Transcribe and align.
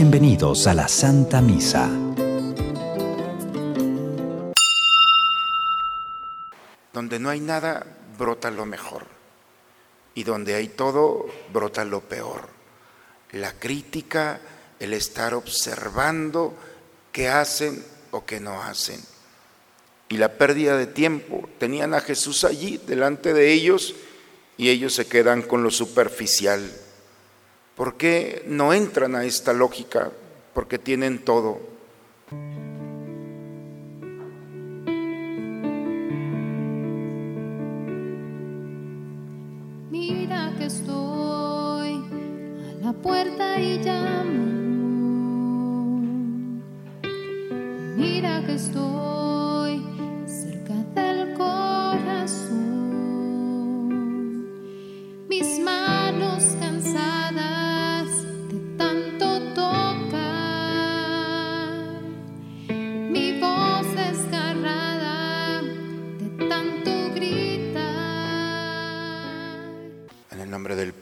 Bienvenidos 0.00 0.68
a 0.68 0.74
la 0.74 0.86
Santa 0.86 1.42
Misa. 1.42 1.90
Donde 6.92 7.18
no 7.18 7.30
hay 7.30 7.40
nada, 7.40 7.84
brota 8.16 8.52
lo 8.52 8.64
mejor. 8.64 9.06
Y 10.14 10.22
donde 10.22 10.54
hay 10.54 10.68
todo, 10.68 11.26
brota 11.52 11.84
lo 11.84 12.02
peor. 12.02 12.42
La 13.32 13.58
crítica, 13.58 14.40
el 14.78 14.92
estar 14.92 15.34
observando 15.34 16.54
qué 17.10 17.26
hacen 17.26 17.84
o 18.12 18.24
qué 18.24 18.38
no 18.38 18.62
hacen. 18.62 19.00
Y 20.08 20.18
la 20.18 20.38
pérdida 20.38 20.76
de 20.76 20.86
tiempo. 20.86 21.48
Tenían 21.58 21.92
a 21.92 22.00
Jesús 22.00 22.44
allí 22.44 22.80
delante 22.86 23.34
de 23.34 23.52
ellos 23.52 23.96
y 24.56 24.68
ellos 24.68 24.94
se 24.94 25.08
quedan 25.08 25.42
con 25.42 25.64
lo 25.64 25.72
superficial. 25.72 26.70
¿Por 27.78 27.96
qué 27.96 28.42
no 28.48 28.72
entran 28.72 29.14
a 29.14 29.22
esta 29.22 29.52
lógica? 29.52 30.10
Porque 30.52 30.80
tienen 30.80 31.20
todo. 31.20 31.60
Mira 39.92 40.52
que 40.58 40.64
estoy 40.64 42.02
a 42.02 42.84
la 42.84 42.92
puerta 42.94 43.60
y 43.60 43.78
llamo. 43.78 44.46
Mira 47.96 48.44
que 48.44 48.54
estoy 48.54 49.84
cerca 50.26 50.74
del 51.00 51.32
corazón. 51.34 52.58
Mis 55.28 55.60
manos 55.60 56.56
cansadas 56.58 57.67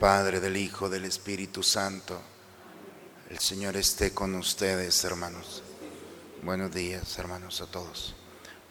Padre, 0.07 0.39
del 0.39 0.55
Hijo, 0.55 0.87
del 0.89 1.03
Espíritu 1.03 1.61
Santo. 1.61 2.17
El 3.29 3.39
Señor 3.39 3.75
esté 3.75 4.13
con 4.13 4.35
ustedes, 4.35 5.03
hermanos. 5.03 5.61
Buenos 6.43 6.73
días, 6.73 7.19
hermanos, 7.19 7.59
a 7.59 7.65
todos. 7.65 8.15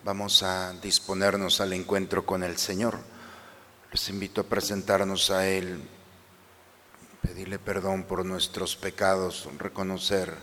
Vamos 0.03 0.43
a 0.43 0.73
disponernos 0.81 1.61
al 1.61 1.75
encuentro 1.75 2.25
con 2.25 2.43
el 2.43 2.57
Señor. 2.57 2.99
Les 3.93 4.09
invito 4.09 4.41
a 4.41 4.45
presentarnos 4.45 5.31
a 5.31 5.47
Él, 5.47 5.87
pedirle 7.21 7.59
perdón 7.59 8.05
por 8.05 8.25
nuestros 8.25 8.75
pecados, 8.75 9.47
reconocer 9.59 10.35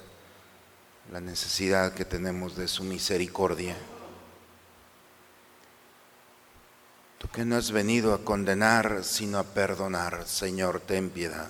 la 1.11 1.19
necesidad 1.19 1.95
que 1.95 2.05
tenemos 2.05 2.55
de 2.55 2.67
su 2.67 2.83
misericordia. 2.83 3.75
Tú 7.17 7.22
que 7.33 7.43
no 7.45 7.55
has 7.55 7.71
venido 7.71 8.13
a 8.13 8.23
condenar, 8.23 9.03
sino 9.03 9.39
a 9.39 9.43
perdonar, 9.43 10.27
Señor, 10.27 10.79
ten 10.79 11.09
piedad. 11.09 11.49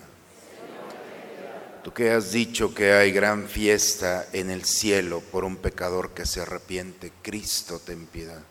Tú 1.83 1.91
que 1.93 2.11
has 2.11 2.31
dicho 2.31 2.73
que 2.73 2.93
hay 2.93 3.11
gran 3.11 3.49
fiesta 3.49 4.25
en 4.31 4.49
el 4.49 4.63
cielo 4.63 5.19
por 5.19 5.43
un 5.43 5.57
pecador 5.57 6.11
que 6.11 6.25
se 6.25 6.39
arrepiente, 6.39 7.11
Cristo, 7.21 7.79
ten 7.79 8.05
piedad. 8.05 8.41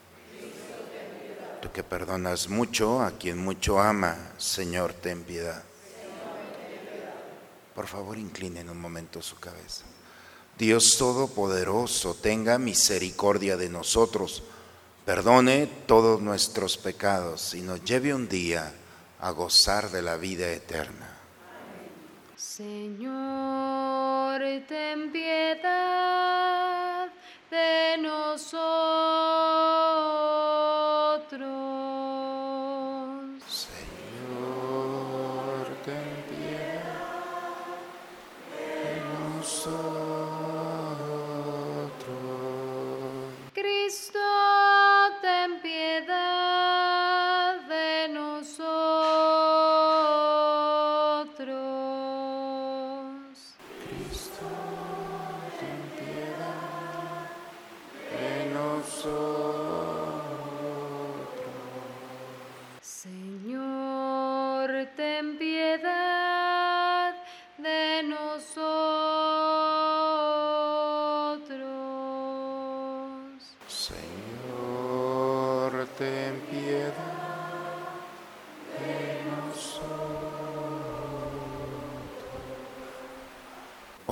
Tú 1.62 1.72
que 1.72 1.82
perdonas 1.82 2.50
mucho 2.50 3.00
a 3.00 3.12
quien 3.12 3.38
mucho 3.38 3.80
ama, 3.80 4.32
Señor, 4.36 4.92
ten 4.92 5.22
piedad. 5.22 5.62
Por 7.74 7.86
favor, 7.86 8.18
inclinen 8.18 8.68
un 8.68 8.78
momento 8.78 9.22
su 9.22 9.38
cabeza. 9.38 9.86
Dios 10.58 10.98
Todopoderoso, 10.98 12.12
tenga 12.12 12.58
misericordia 12.58 13.56
de 13.56 13.70
nosotros, 13.70 14.42
perdone 15.04 15.68
todos 15.86 16.20
nuestros 16.20 16.76
pecados 16.76 17.54
y 17.54 17.60
nos 17.60 17.84
lleve 17.84 18.12
un 18.14 18.28
día 18.28 18.72
a 19.20 19.30
gozar 19.30 19.90
de 19.90 20.02
la 20.02 20.16
vida 20.16 20.50
eterna. 20.50 21.08
Señor, 22.36 24.40
ten 24.68 25.12
piedad 25.12 27.08
de 27.50 27.98
nosotros. 27.98 30.11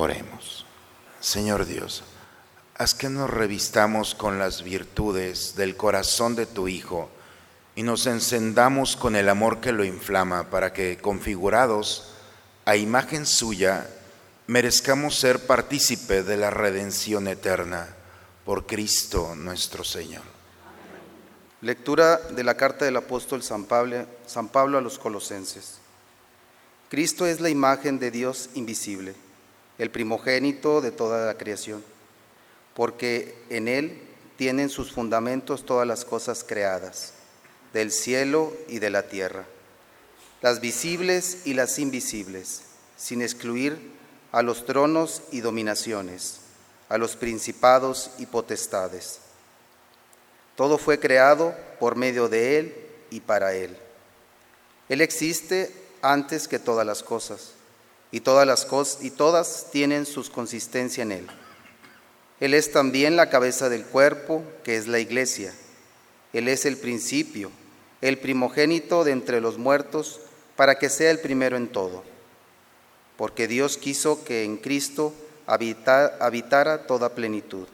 Oremos. 0.01 0.65
Señor 1.21 1.67
Dios, 1.67 2.03
haz 2.79 2.95
que 2.95 3.11
nos 3.11 3.29
revistamos 3.29 4.15
con 4.15 4.39
las 4.39 4.63
virtudes 4.63 5.57
del 5.57 5.77
corazón 5.77 6.37
de 6.37 6.47
tu 6.47 6.69
Hijo 6.69 7.11
y 7.77 7.83
nos 7.83 8.07
encendamos 8.07 8.97
con 8.97 9.15
el 9.15 9.29
amor 9.29 9.61
que 9.61 9.73
lo 9.73 9.85
inflama 9.85 10.49
para 10.49 10.73
que, 10.73 10.97
configurados 10.97 12.15
a 12.65 12.77
imagen 12.77 13.27
suya, 13.27 13.91
merezcamos 14.47 15.19
ser 15.19 15.47
partícipe 15.47 16.23
de 16.23 16.39
la 16.39 16.49
redención 16.49 17.29
eterna 17.29 17.87
por 18.47 18.67
Cristo 18.67 19.35
nuestro 19.37 19.85
Señor. 19.85 20.23
Lectura 21.61 22.17
de 22.17 22.43
la 22.43 22.57
carta 22.57 22.87
del 22.87 22.97
apóstol 22.97 23.43
San 23.43 23.65
Pablo, 23.67 24.07
San 24.27 24.49
Pablo 24.49 24.79
a 24.79 24.81
los 24.81 24.99
colosenses. 24.99 25.75
Cristo 26.89 27.27
es 27.27 27.41
la 27.41 27.51
imagen 27.51 27.99
de 27.99 28.11
Dios 28.11 28.49
invisible, 28.55 29.15
el 29.81 29.91
primogénito 29.91 30.83
de 30.83 30.93
toda 30.93 31.25
la 31.25 31.39
creación, 31.39 31.83
porque 32.75 33.35
en 33.49 33.67
Él 33.67 33.99
tienen 34.37 34.69
sus 34.69 34.93
fundamentos 34.93 35.65
todas 35.65 35.89
las 35.89 36.05
cosas 36.05 36.45
creadas, 36.47 37.15
del 37.73 37.91
cielo 37.91 38.53
y 38.69 38.79
de 38.79 38.91
la 38.91 39.09
tierra, 39.09 39.47
las 40.43 40.61
visibles 40.61 41.47
y 41.47 41.55
las 41.55 41.79
invisibles, 41.79 42.61
sin 42.99 43.23
excluir 43.23 43.79
a 44.33 44.43
los 44.43 44.67
tronos 44.67 45.23
y 45.33 45.41
dominaciones, 45.41 46.41
a 46.91 46.99
los 46.99 47.17
principados 47.17 48.11
y 48.19 48.27
potestades. 48.27 49.21
Todo 50.57 50.77
fue 50.77 51.01
creado 51.01 51.55
por 51.79 51.97
medio 51.97 52.29
de 52.29 52.59
Él 52.59 52.75
y 53.09 53.21
para 53.21 53.55
Él. 53.55 53.75
Él 54.91 55.01
existe 55.01 55.75
antes 56.03 56.49
que 56.49 56.59
todas 56.59 56.87
las 56.87 57.03
cosas, 57.03 57.53
y 58.11 58.21
todas 58.21 58.47
las 58.47 58.65
cosas 58.65 59.03
y 59.03 59.11
todas 59.11 59.67
tienen 59.71 60.07
su 60.07 60.29
consistencia 60.31 61.03
en 61.03 61.13
Él. 61.13 61.27
Él 62.41 62.55
es 62.55 62.73
también 62.73 63.17
la 63.17 63.29
cabeza 63.29 63.69
del 63.69 63.85
cuerpo, 63.85 64.43
que 64.65 64.77
es 64.77 64.87
la 64.87 64.99
iglesia. 64.99 65.55
Él 66.33 66.49
es 66.49 66.65
el 66.65 66.77
principio, 66.77 67.51
el 68.01 68.19
primogénito 68.19 69.05
de 69.05 69.13
entre 69.13 69.41
los 69.41 69.59
muertos, 69.59 70.21
para 70.57 70.79
que 70.79 70.89
sea 70.89 71.11
el 71.11 71.21
primero 71.21 71.57
en 71.57 71.69
todo. 71.69 72.03
Porque 73.17 73.47
Dios 73.47 73.77
quiso 73.77 74.25
que 74.25 74.45
en 74.45 74.57
Cristo 74.57 75.13
habita- 75.47 76.17
habitara 76.21 76.87
toda 76.87 77.15
plenitud 77.15 77.69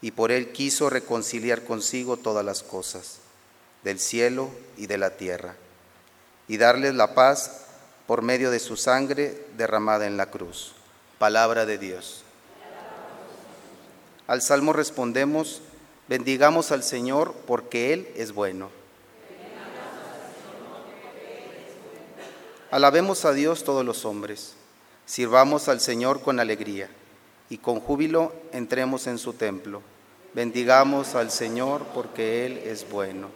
y 0.00 0.10
por 0.12 0.32
él 0.32 0.52
quiso 0.52 0.90
reconciliar 0.90 1.62
consigo 1.64 2.16
todas 2.16 2.44
las 2.44 2.62
cosas, 2.62 3.18
del 3.84 4.00
cielo 4.00 4.50
y 4.76 4.86
de 4.86 4.98
la 4.98 5.16
tierra, 5.16 5.54
y 6.48 6.56
darles 6.56 6.94
la 6.94 7.14
paz 7.14 7.66
por 8.06 8.22
medio 8.22 8.50
de 8.50 8.58
su 8.58 8.76
sangre 8.76 9.46
derramada 9.56 10.06
en 10.06 10.16
la 10.16 10.26
cruz. 10.26 10.74
Palabra 11.18 11.66
de 11.66 11.78
Dios. 11.78 12.24
Al 14.26 14.42
salmo 14.42 14.72
respondemos, 14.72 15.60
bendigamos 16.08 16.72
al 16.72 16.82
Señor 16.82 17.34
porque 17.46 17.92
Él 17.92 18.08
es 18.16 18.32
bueno. 18.32 18.70
Alabemos 22.70 23.26
a 23.26 23.32
Dios 23.32 23.64
todos 23.64 23.84
los 23.84 24.06
hombres, 24.06 24.54
sirvamos 25.04 25.68
al 25.68 25.80
Señor 25.80 26.22
con 26.22 26.40
alegría, 26.40 26.88
y 27.50 27.58
con 27.58 27.80
júbilo 27.80 28.32
entremos 28.52 29.06
en 29.06 29.18
su 29.18 29.34
templo. 29.34 29.82
Bendigamos 30.32 31.14
al 31.14 31.30
Señor 31.30 31.84
porque 31.92 32.46
Él 32.46 32.56
es 32.64 32.88
bueno. 32.88 33.28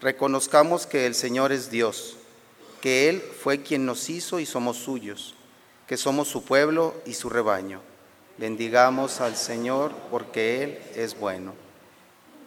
Reconozcamos 0.00 0.86
que 0.86 1.06
el 1.06 1.16
Señor 1.16 1.50
es 1.50 1.72
Dios, 1.72 2.17
que 2.80 3.08
Él 3.08 3.20
fue 3.20 3.62
quien 3.62 3.86
nos 3.86 4.08
hizo 4.10 4.40
y 4.40 4.46
somos 4.46 4.76
suyos, 4.76 5.34
que 5.86 5.96
somos 5.96 6.28
su 6.28 6.44
pueblo 6.44 6.94
y 7.06 7.14
su 7.14 7.28
rebaño. 7.28 7.80
Bendigamos 8.36 9.20
al 9.20 9.36
Señor 9.36 9.92
porque 10.10 10.62
Él 10.62 10.78
es 10.94 11.18
bueno. 11.18 11.54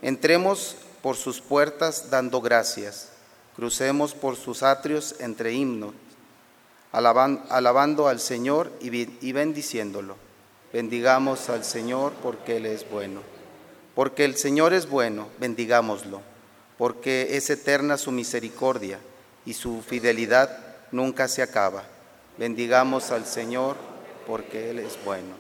Entremos 0.02 0.78
por 1.02 1.16
sus 1.16 1.42
puertas 1.42 2.10
dando 2.10 2.42
gracias, 2.42 3.10
crucemos 3.56 4.14
por 4.14 4.36
sus 4.36 4.64
atrios 4.64 5.16
entre 5.20 5.54
himnos, 5.54 5.94
alabando 6.92 8.08
al 8.08 8.20
Señor 8.20 8.72
y 8.80 9.32
bendiciéndolo. 9.32 10.16
Bendigamos 10.72 11.50
al 11.50 11.66
Señor 11.66 12.14
porque 12.24 12.58
Él 12.58 12.66
es 12.66 12.90
bueno. 12.90 13.22
Porque 13.96 14.24
el 14.24 14.38
Señor 14.38 14.74
es 14.74 14.90
bueno, 14.90 15.28
bendigámoslo, 15.38 16.22
porque 16.78 17.36
es 17.36 17.50
eterna 17.50 17.98
su 17.98 18.12
misericordia 18.12 19.00
y 19.46 19.54
su 19.54 19.82
fidelidad 19.82 20.50
nunca 20.92 21.28
se 21.28 21.42
acaba. 21.42 21.84
Bendigamos 22.38 23.12
al 23.12 23.26
Señor 23.26 23.76
porque 24.28 24.70
Él 24.70 24.80
es 24.80 24.98
bueno. 25.04 25.36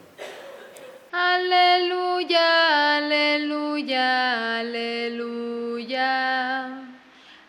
Aleluya, 1.12 2.98
aleluya, 2.98 4.60
aleluya. 4.60 6.08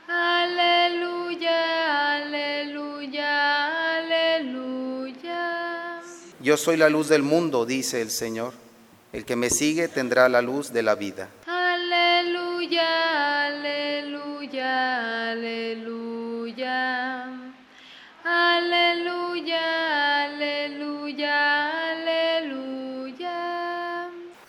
Aleluya, 0.08 2.16
aleluya, 2.16 3.98
aleluya. 3.98 6.00
Yo 6.40 6.56
soy 6.56 6.76
la 6.76 6.88
luz 6.88 7.08
del 7.08 7.22
mundo, 7.22 7.64
dice 7.64 8.02
el 8.02 8.10
Señor. 8.10 8.52
El 9.12 9.24
que 9.24 9.36
me 9.36 9.50
sigue 9.50 9.88
tendrá 9.88 10.28
la 10.28 10.42
luz 10.42 10.72
de 10.72 10.82
la 10.82 10.96
vida. 10.96 11.28
Aleluya, 11.46 13.46
aleluya, 13.46 15.30
aleluya. 15.32 15.91
Aleluya, 18.24 19.64
aleluya, 20.24 21.90
aleluya. 21.92 23.30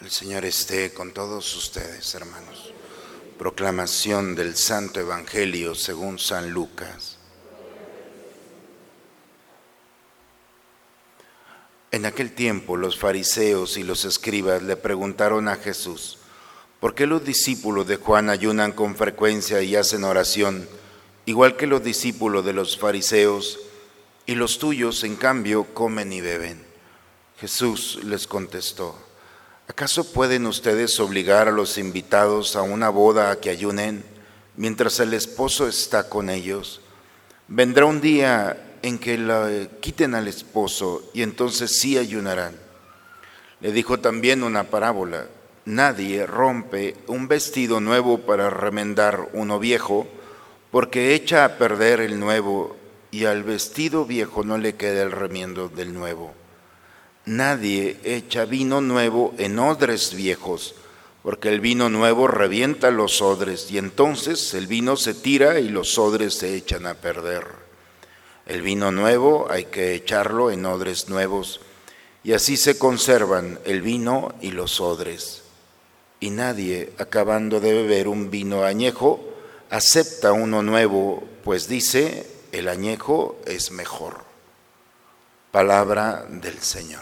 El 0.01 0.11
Señor 0.11 0.43
esté 0.43 0.93
con 0.93 1.13
todos 1.13 1.55
ustedes, 1.55 2.13
hermanos. 2.13 2.73
Proclamación 3.37 4.35
del 4.35 4.57
Santo 4.57 4.99
Evangelio 4.99 5.75
según 5.75 6.19
San 6.19 6.51
Lucas. 6.51 7.19
En 11.91 12.05
aquel 12.05 12.33
tiempo 12.33 12.75
los 12.75 12.99
fariseos 12.99 13.77
y 13.77 13.83
los 13.83 14.03
escribas 14.03 14.61
le 14.61 14.75
preguntaron 14.75 15.47
a 15.47 15.55
Jesús, 15.55 16.17
¿por 16.81 16.95
qué 16.95 17.05
los 17.07 17.23
discípulos 17.23 17.87
de 17.87 17.95
Juan 17.95 18.29
ayunan 18.29 18.73
con 18.73 18.95
frecuencia 18.95 19.61
y 19.61 19.77
hacen 19.77 20.03
oración, 20.03 20.67
igual 21.25 21.55
que 21.55 21.67
los 21.67 21.83
discípulos 21.83 22.45
de 22.45 22.53
los 22.53 22.77
fariseos, 22.77 23.59
y 24.25 24.35
los 24.35 24.57
tuyos, 24.57 25.03
en 25.03 25.15
cambio, 25.15 25.65
comen 25.73 26.13
y 26.13 26.21
beben? 26.21 26.63
Jesús 27.39 27.99
les 28.05 28.25
contestó, 28.25 28.95
¿acaso 29.67 30.13
pueden 30.13 30.45
ustedes 30.45 30.99
obligar 30.99 31.49
a 31.49 31.51
los 31.51 31.77
invitados 31.77 32.55
a 32.55 32.61
una 32.61 32.89
boda 32.89 33.31
a 33.31 33.39
que 33.39 33.49
ayunen 33.49 34.03
mientras 34.55 34.99
el 35.01 35.13
esposo 35.13 35.67
está 35.67 36.07
con 36.07 36.29
ellos? 36.29 36.79
Vendrá 37.49 37.85
un 37.85 37.99
día 37.99 38.77
en 38.81 38.97
que 38.97 39.17
la 39.17 39.67
quiten 39.81 40.15
al 40.15 40.27
esposo 40.27 41.09
y 41.13 41.21
entonces 41.21 41.79
sí 41.79 41.97
ayunarán. 41.97 42.55
Le 43.59 43.71
dijo 43.71 43.99
también 43.99 44.43
una 44.43 44.65
parábola, 44.65 45.27
nadie 45.65 46.25
rompe 46.25 46.95
un 47.07 47.27
vestido 47.27 47.81
nuevo 47.81 48.19
para 48.19 48.49
remendar 48.49 49.29
uno 49.33 49.59
viejo, 49.59 50.07
porque 50.73 51.13
echa 51.13 51.45
a 51.45 51.59
perder 51.59 51.99
el 51.99 52.19
nuevo 52.19 52.75
y 53.11 53.25
al 53.25 53.43
vestido 53.43 54.05
viejo 54.05 54.43
no 54.43 54.57
le 54.57 54.73
queda 54.73 55.03
el 55.03 55.11
remiendo 55.11 55.69
del 55.69 55.93
nuevo. 55.93 56.33
Nadie 57.25 57.99
echa 58.03 58.45
vino 58.45 58.81
nuevo 58.81 59.35
en 59.37 59.59
odres 59.59 60.15
viejos, 60.15 60.73
porque 61.21 61.49
el 61.49 61.59
vino 61.59 61.89
nuevo 61.91 62.27
revienta 62.27 62.89
los 62.89 63.21
odres 63.21 63.69
y 63.69 63.77
entonces 63.77 64.55
el 64.55 64.65
vino 64.65 64.95
se 64.97 65.13
tira 65.13 65.59
y 65.59 65.69
los 65.69 65.99
odres 65.99 66.33
se 66.33 66.55
echan 66.55 66.87
a 66.87 66.95
perder. 66.95 67.45
El 68.47 68.63
vino 68.63 68.91
nuevo 68.91 69.45
hay 69.51 69.65
que 69.65 69.93
echarlo 69.93 70.49
en 70.49 70.65
odres 70.65 71.07
nuevos 71.07 71.61
y 72.23 72.33
así 72.33 72.57
se 72.57 72.79
conservan 72.79 73.59
el 73.65 73.83
vino 73.83 74.33
y 74.41 74.49
los 74.49 74.81
odres. 74.81 75.43
Y 76.19 76.31
nadie, 76.31 76.93
acabando 76.97 77.59
de 77.59 77.73
beber 77.73 78.07
un 78.07 78.31
vino 78.31 78.63
añejo, 78.63 79.32
acepta 79.73 80.33
uno 80.33 80.61
nuevo, 80.61 81.27
pues 81.43 81.67
dice, 81.67 82.27
el 82.51 82.69
añejo 82.69 83.41
es 83.47 83.71
mejor. 83.71 84.23
Palabra 85.51 86.27
del 86.29 86.59
Señor. 86.59 87.01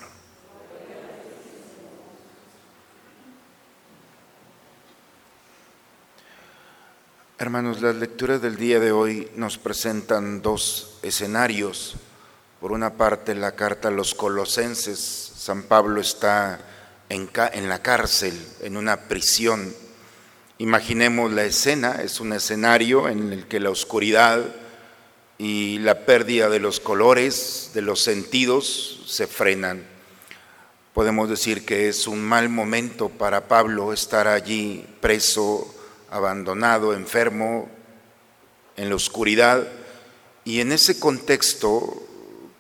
Hermanos, 7.38 7.82
las 7.82 7.96
lecturas 7.96 8.42
del 8.42 8.56
día 8.56 8.80
de 8.80 8.94
hoy 8.94 9.30
nos 9.36 9.58
presentan 9.58 10.42
dos 10.42 10.98
escenarios. 11.02 11.98
Por 12.62 12.72
una 12.72 12.94
parte, 12.94 13.36
la 13.36 13.54
carta 13.54 13.90
a 13.90 13.92
los 13.92 14.16
colosenses. 14.16 15.00
San 15.00 15.64
Pablo 15.64 16.00
está 16.00 16.62
en, 17.10 17.30
en, 17.52 17.68
la 17.68 17.82
cárcel, 17.82 18.42
en 18.62 18.78
una 18.78 19.10
prisión. 19.10 19.74
Imaginemos 20.62 21.32
la 21.32 21.44
escena, 21.44 22.04
es 22.04 22.20
un 22.20 22.34
escenario 22.34 23.10
en 23.10 23.34
el 23.34 23.48
que 23.48 23.60
la 23.60 23.72
oscuridad 23.72 24.46
y 25.40 25.80
la 25.80 26.06
pérdida 26.06 26.50
de 26.50 26.60
los 26.60 26.80
colores, 26.80 27.72
de 27.74 27.82
los 27.82 28.00
sentidos, 28.02 29.02
se 29.08 29.26
frenan. 29.26 29.84
Podemos 30.94 31.32
decir 31.32 31.66
que 31.66 31.90
es 31.90 32.06
un 32.06 32.22
mal 32.22 32.50
momento 32.50 33.10
para 33.10 33.48
Pablo 33.48 33.92
estar 33.92 34.28
allí 34.28 34.86
preso 35.02 35.74
abandonado, 36.12 36.94
enfermo, 36.94 37.68
en 38.78 38.90
la 38.90 38.96
oscuridad, 38.96 39.68
y 40.46 40.60
en 40.60 40.74
ese 40.74 41.00
contexto, 41.00 42.04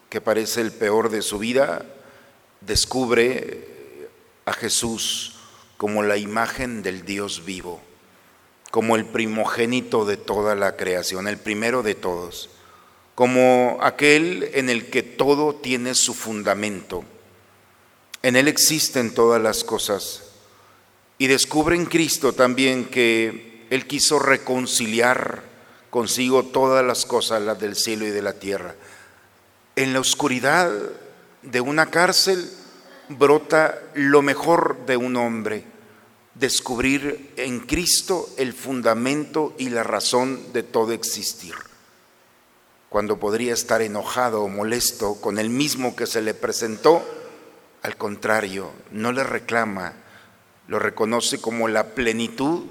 que 0.09 0.21
parece 0.21 0.61
el 0.61 0.71
peor 0.71 1.11
de 1.11 1.21
su 1.21 1.37
vida, 1.37 1.85
descubre 2.61 4.09
a 4.45 4.53
Jesús 4.53 5.35
como 5.77 6.01
la 6.01 6.17
imagen 6.17 6.81
del 6.81 7.05
Dios 7.05 7.45
vivo, 7.45 7.79
como 8.71 8.95
el 8.95 9.05
primogénito 9.05 10.05
de 10.05 10.17
toda 10.17 10.55
la 10.55 10.77
creación, 10.77 11.27
el 11.27 11.37
primero 11.37 11.83
de 11.83 11.93
todos, 11.93 12.49
como 13.15 13.77
aquel 13.81 14.49
en 14.53 14.69
el 14.69 14.89
que 14.89 15.03
todo 15.03 15.53
tiene 15.53 15.93
su 15.93 16.13
fundamento. 16.13 17.03
En 18.23 18.35
Él 18.35 18.47
existen 18.47 19.13
todas 19.13 19.41
las 19.41 19.63
cosas 19.63 20.23
y 21.17 21.27
descubre 21.27 21.75
en 21.75 21.85
Cristo 21.85 22.33
también 22.33 22.85
que 22.85 23.65
Él 23.69 23.85
quiso 23.87 24.19
reconciliar 24.19 25.43
consigo 25.89 26.43
todas 26.43 26.85
las 26.85 27.05
cosas, 27.05 27.41
las 27.41 27.59
del 27.59 27.75
cielo 27.75 28.07
y 28.07 28.09
de 28.09 28.21
la 28.21 28.33
tierra. 28.33 28.75
En 29.75 29.93
la 29.93 29.99
oscuridad 29.99 30.71
de 31.41 31.61
una 31.61 31.87
cárcel 31.87 32.49
brota 33.09 33.79
lo 33.93 34.21
mejor 34.21 34.85
de 34.85 34.97
un 34.97 35.17
hombre, 35.17 35.65
descubrir 36.35 37.33
en 37.37 37.59
Cristo 37.59 38.29
el 38.37 38.53
fundamento 38.53 39.53
y 39.57 39.69
la 39.69 39.83
razón 39.83 40.53
de 40.53 40.63
todo 40.63 40.93
existir. 40.93 41.55
Cuando 42.89 43.19
podría 43.19 43.53
estar 43.53 43.81
enojado 43.81 44.43
o 44.43 44.49
molesto 44.49 45.15
con 45.15 45.39
el 45.39 45.49
mismo 45.49 45.95
que 45.95 46.07
se 46.07 46.21
le 46.21 46.33
presentó, 46.33 47.03
al 47.83 47.95
contrario, 47.97 48.71
no 48.91 49.11
le 49.11 49.23
reclama, 49.23 49.93
lo 50.67 50.77
reconoce 50.77 51.39
como 51.39 51.67
la 51.67 51.95
plenitud 51.95 52.65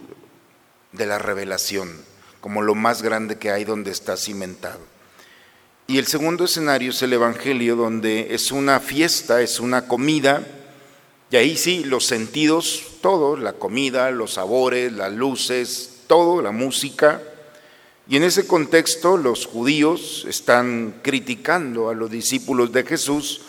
de 0.93 1.07
la 1.07 1.19
revelación, 1.19 1.91
como 2.41 2.63
lo 2.63 2.75
más 2.75 3.03
grande 3.03 3.39
que 3.39 3.51
hay 3.51 3.65
donde 3.65 3.91
está 3.91 4.17
cimentado. 4.17 4.81
Y 5.87 5.99
el 5.99 6.07
segundo 6.07 6.45
escenario 6.45 6.91
es 6.91 7.03
el 7.03 7.13
Evangelio, 7.13 7.75
donde 7.75 8.35
es 8.35 8.53
una 8.53 8.79
fiesta, 8.79 9.43
es 9.43 9.59
una 9.59 9.89
comida, 9.89 10.47
y 11.31 11.37
ahí 11.37 11.57
sí, 11.57 11.85
los 11.85 12.07
sentidos, 12.07 12.83
todo, 13.01 13.37
la 13.37 13.53
comida, 13.53 14.11
los 14.11 14.35
sabores, 14.35 14.93
las 14.93 15.13
luces, 15.13 16.03
todo, 16.09 16.43
la 16.43 16.51
música. 16.51 17.23
Y 18.09 18.17
en 18.17 18.25
ese 18.25 18.49
contexto 18.49 19.17
los 19.17 19.47
judíos 19.47 20.25
están 20.29 21.01
criticando 21.03 21.89
a 21.89 21.95
los 21.95 22.11
discípulos 22.11 22.73
de 22.73 22.83
Jesús 22.83 23.43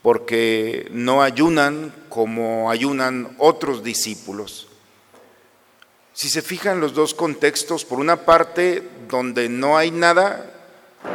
porque 0.00 0.88
no 0.92 1.22
ayunan 1.22 1.94
como 2.08 2.70
ayunan 2.70 3.36
otros 3.36 3.84
discípulos. 3.84 4.68
Si 6.14 6.30
se 6.30 6.40
fijan 6.40 6.80
los 6.80 6.94
dos 6.94 7.12
contextos, 7.12 7.84
por 7.84 8.00
una 8.00 8.24
parte 8.24 8.82
donde 9.08 9.50
no 9.50 9.76
hay 9.76 9.90
nada 9.90 10.54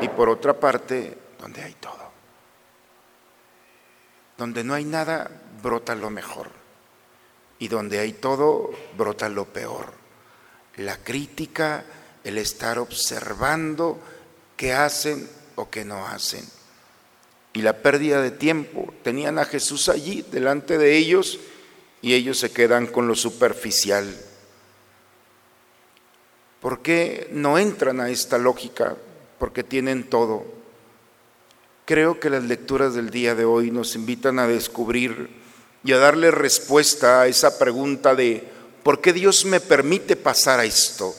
y 0.01 0.07
por 0.09 0.29
otra 0.29 0.59
parte 0.59 1.17
donde 1.41 1.63
hay 1.63 1.73
todo. 1.73 2.11
Donde 4.37 4.63
no 4.63 4.75
hay 4.75 4.85
nada 4.85 5.31
brota 5.65 5.95
lo 5.95 6.11
mejor. 6.11 6.49
Y 7.57 7.69
donde 7.69 7.97
hay 7.97 8.13
todo, 8.13 8.69
brota 8.95 9.27
lo 9.29 9.45
peor. 9.45 9.87
La 10.75 10.97
crítica, 10.97 11.83
el 12.23 12.37
estar 12.37 12.77
observando 12.77 13.99
qué 14.55 14.73
hacen 14.73 15.27
o 15.55 15.69
qué 15.71 15.83
no 15.83 16.05
hacen. 16.05 16.45
Y 17.53 17.63
la 17.63 17.81
pérdida 17.81 18.21
de 18.21 18.29
tiempo. 18.29 18.93
Tenían 19.03 19.39
a 19.39 19.45
Jesús 19.45 19.89
allí 19.89 20.23
delante 20.31 20.77
de 20.77 20.97
ellos 20.97 21.39
y 22.01 22.13
ellos 22.13 22.37
se 22.37 22.51
quedan 22.51 22.85
con 22.85 23.07
lo 23.07 23.15
superficial. 23.15 24.15
¿Por 26.59 26.83
qué 26.83 27.27
no 27.31 27.57
entran 27.57 28.01
a 28.01 28.09
esta 28.09 28.37
lógica? 28.37 28.97
Porque 29.39 29.63
tienen 29.63 30.03
todo. 30.03 30.45
Creo 31.85 32.19
que 32.19 32.29
las 32.29 32.43
lecturas 32.43 32.93
del 32.93 33.09
día 33.09 33.33
de 33.33 33.45
hoy 33.45 33.71
nos 33.71 33.95
invitan 33.95 34.37
a 34.37 34.47
descubrir 34.47 35.44
y 35.85 35.93
a 35.93 35.99
darle 35.99 36.31
respuesta 36.31 37.21
a 37.21 37.27
esa 37.27 37.59
pregunta 37.59 38.15
de 38.15 38.43
¿por 38.81 39.01
qué 39.01 39.13
Dios 39.13 39.45
me 39.45 39.59
permite 39.59 40.15
pasar 40.15 40.59
a 40.59 40.65
esto? 40.65 41.15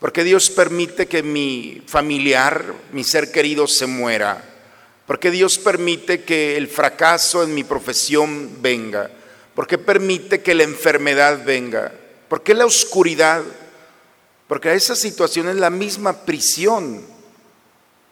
¿Por 0.00 0.12
qué 0.12 0.24
Dios 0.24 0.50
permite 0.50 1.06
que 1.06 1.22
mi 1.22 1.80
familiar, 1.86 2.74
mi 2.90 3.04
ser 3.04 3.30
querido 3.30 3.68
se 3.68 3.86
muera? 3.86 4.44
¿Por 5.06 5.20
qué 5.20 5.30
Dios 5.30 5.58
permite 5.58 6.24
que 6.24 6.56
el 6.56 6.66
fracaso 6.66 7.44
en 7.44 7.54
mi 7.54 7.62
profesión 7.62 8.60
venga? 8.60 9.08
¿Por 9.54 9.68
qué 9.68 9.78
permite 9.78 10.42
que 10.42 10.54
la 10.56 10.64
enfermedad 10.64 11.44
venga? 11.44 11.92
¿Por 12.28 12.42
qué 12.42 12.52
la 12.52 12.66
oscuridad? 12.66 13.44
Porque 14.48 14.74
esa 14.74 14.96
situación 14.96 15.48
es 15.48 15.56
la 15.56 15.70
misma 15.70 16.24
prisión 16.24 17.00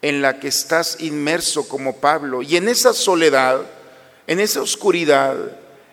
en 0.00 0.22
la 0.22 0.38
que 0.38 0.46
estás 0.46 0.98
inmerso 1.00 1.68
como 1.68 1.96
Pablo. 1.96 2.42
Y 2.42 2.56
en 2.56 2.68
esa 2.68 2.92
soledad, 2.92 3.62
en 4.28 4.38
esa 4.38 4.62
oscuridad, 4.62 5.34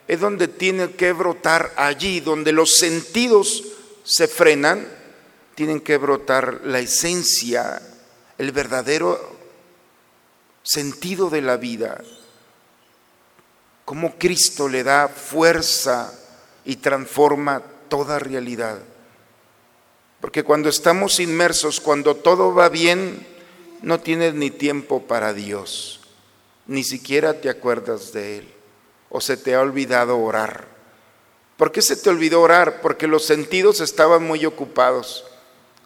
es 0.07 0.19
donde 0.19 0.47
tiene 0.47 0.91
que 0.91 1.13
brotar 1.13 1.74
allí, 1.77 2.19
donde 2.19 2.51
los 2.51 2.77
sentidos 2.77 3.63
se 4.03 4.27
frenan, 4.27 4.88
tienen 5.55 5.81
que 5.81 5.97
brotar 5.97 6.62
la 6.63 6.79
esencia, 6.79 7.81
el 8.38 8.51
verdadero 8.51 9.35
sentido 10.63 11.29
de 11.29 11.41
la 11.41 11.57
vida. 11.57 12.03
Cómo 13.85 14.15
Cristo 14.17 14.67
le 14.67 14.83
da 14.83 15.07
fuerza 15.07 16.13
y 16.65 16.77
transforma 16.77 17.62
toda 17.88 18.19
realidad. 18.19 18.79
Porque 20.21 20.43
cuando 20.43 20.69
estamos 20.69 21.19
inmersos, 21.19 21.79
cuando 21.79 22.15
todo 22.15 22.53
va 22.53 22.69
bien, 22.69 23.25
no 23.81 24.00
tienes 24.00 24.33
ni 24.33 24.50
tiempo 24.50 25.03
para 25.03 25.33
Dios, 25.33 26.01
ni 26.65 26.83
siquiera 26.83 27.39
te 27.41 27.50
acuerdas 27.50 28.12
de 28.12 28.39
Él, 28.39 28.54
o 29.15 29.22
se 29.22 29.38
te 29.38 29.55
ha 29.55 29.62
olvidado 29.62 30.19
orar. 30.19 30.67
¿Por 31.55 31.72
qué 31.72 31.81
se 31.81 31.95
te 31.95 32.10
olvidó 32.10 32.41
orar? 32.41 32.81
Porque 32.81 33.07
los 33.07 33.24
sentidos 33.24 33.79
estaban 33.79 34.24
muy 34.24 34.45
ocupados. 34.45 35.24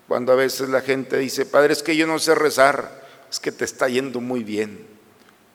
Cuando 0.07 0.31
a 0.31 0.36
veces 0.36 0.69
la 0.69 0.81
gente 0.81 1.15
dice, 1.19 1.45
Padre, 1.45 1.74
es 1.74 1.83
que 1.83 1.95
yo 1.95 2.07
no 2.07 2.17
sé 2.17 2.33
rezar, 2.33 3.05
es 3.29 3.39
que 3.39 3.51
te 3.51 3.65
está 3.65 3.88
yendo 3.88 4.19
muy 4.19 4.43
bien. 4.43 4.88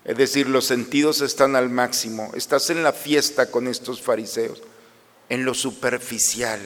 Es 0.04 0.16
decir, 0.16 0.48
los 0.48 0.66
sentidos 0.66 1.20
están 1.20 1.56
al 1.56 1.68
máximo. 1.68 2.30
Estás 2.36 2.70
en 2.70 2.84
la 2.84 2.92
fiesta 2.92 3.50
con 3.50 3.66
estos 3.66 4.00
fariseos, 4.00 4.62
en 5.28 5.44
lo 5.44 5.52
superficial. 5.52 6.60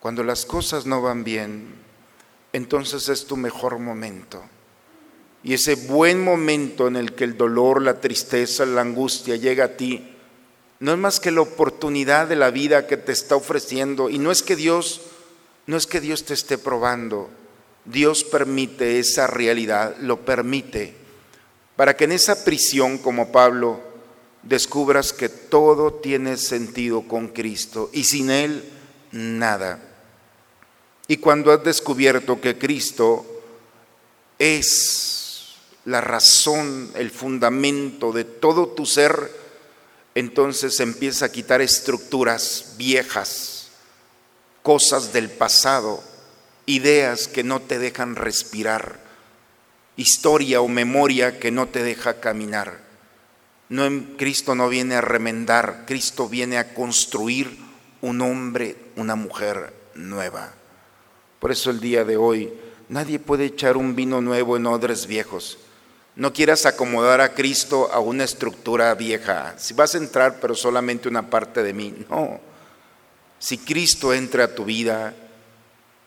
Cuando 0.00 0.24
las 0.24 0.44
cosas 0.44 0.84
no 0.84 1.00
van 1.00 1.22
bien, 1.22 1.76
entonces 2.52 3.08
es 3.08 3.24
tu 3.24 3.36
mejor 3.36 3.78
momento. 3.78 4.42
Y 5.46 5.54
ese 5.54 5.76
buen 5.76 6.24
momento 6.24 6.88
en 6.88 6.96
el 6.96 7.12
que 7.12 7.22
el 7.22 7.36
dolor, 7.36 7.80
la 7.80 8.00
tristeza, 8.00 8.66
la 8.66 8.80
angustia 8.80 9.36
llega 9.36 9.66
a 9.66 9.76
ti, 9.76 10.04
no 10.80 10.90
es 10.90 10.98
más 10.98 11.20
que 11.20 11.30
la 11.30 11.42
oportunidad 11.42 12.26
de 12.26 12.34
la 12.34 12.50
vida 12.50 12.88
que 12.88 12.96
te 12.96 13.12
está 13.12 13.36
ofreciendo. 13.36 14.10
Y 14.10 14.18
no 14.18 14.32
es 14.32 14.42
que 14.42 14.56
Dios, 14.56 15.02
no 15.66 15.76
es 15.76 15.86
que 15.86 16.00
Dios 16.00 16.24
te 16.24 16.34
esté 16.34 16.58
probando. 16.58 17.30
Dios 17.84 18.24
permite 18.24 18.98
esa 18.98 19.28
realidad, 19.28 19.94
lo 20.00 20.24
permite, 20.24 20.94
para 21.76 21.96
que 21.96 22.06
en 22.06 22.12
esa 22.12 22.44
prisión 22.44 22.98
como 22.98 23.30
Pablo 23.30 23.80
descubras 24.42 25.12
que 25.12 25.28
todo 25.28 25.94
tiene 25.94 26.38
sentido 26.38 27.02
con 27.02 27.28
Cristo 27.28 27.88
y 27.92 28.02
sin 28.02 28.30
Él 28.32 28.64
nada. 29.12 29.78
Y 31.06 31.18
cuando 31.18 31.52
has 31.52 31.62
descubierto 31.62 32.40
que 32.40 32.58
Cristo 32.58 33.24
es 34.40 35.15
la 35.86 36.00
razón, 36.00 36.90
el 36.96 37.12
fundamento 37.12 38.10
de 38.12 38.24
todo 38.24 38.66
tu 38.66 38.86
ser, 38.86 39.30
entonces 40.16 40.80
empieza 40.80 41.26
a 41.26 41.32
quitar 41.32 41.60
estructuras 41.60 42.74
viejas, 42.76 43.68
cosas 44.64 45.12
del 45.12 45.30
pasado, 45.30 46.02
ideas 46.66 47.28
que 47.28 47.44
no 47.44 47.60
te 47.60 47.78
dejan 47.78 48.16
respirar, 48.16 48.98
historia 49.96 50.60
o 50.60 50.66
memoria 50.66 51.38
que 51.38 51.52
no 51.52 51.68
te 51.68 51.84
deja 51.84 52.18
caminar. 52.18 52.84
No, 53.68 53.88
Cristo 54.18 54.56
no 54.56 54.68
viene 54.68 54.96
a 54.96 55.00
remendar, 55.00 55.84
Cristo 55.86 56.28
viene 56.28 56.58
a 56.58 56.74
construir 56.74 57.58
un 58.00 58.20
hombre, 58.22 58.76
una 58.96 59.14
mujer 59.14 59.72
nueva. 59.94 60.52
Por 61.38 61.52
eso 61.52 61.70
el 61.70 61.78
día 61.78 62.04
de 62.04 62.16
hoy 62.16 62.52
nadie 62.88 63.20
puede 63.20 63.44
echar 63.44 63.76
un 63.76 63.94
vino 63.94 64.20
nuevo 64.20 64.56
en 64.56 64.66
odres 64.66 65.06
viejos. 65.06 65.58
No 66.16 66.32
quieras 66.32 66.64
acomodar 66.64 67.20
a 67.20 67.34
Cristo 67.34 67.92
a 67.92 68.00
una 68.00 68.24
estructura 68.24 68.94
vieja. 68.94 69.54
Si 69.58 69.74
vas 69.74 69.94
a 69.94 69.98
entrar, 69.98 70.40
pero 70.40 70.54
solamente 70.54 71.08
una 71.08 71.28
parte 71.28 71.62
de 71.62 71.74
mí. 71.74 71.94
No. 72.08 72.40
Si 73.38 73.58
Cristo 73.58 74.14
entra 74.14 74.44
a 74.44 74.54
tu 74.54 74.64
vida, 74.64 75.14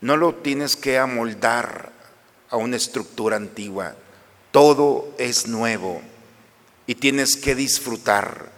no 0.02 0.18
lo 0.18 0.34
tienes 0.34 0.76
que 0.76 0.98
amoldar 0.98 1.92
a 2.50 2.58
una 2.58 2.76
estructura 2.76 3.36
antigua. 3.36 3.96
Todo 4.52 5.14
es 5.20 5.48
nuevo 5.48 6.02
y 6.88 6.96
tienes 6.96 7.38
que 7.38 7.54
disfrutar. 7.54 8.52